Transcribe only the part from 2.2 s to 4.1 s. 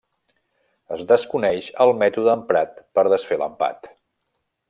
emprat per desfer l'empat.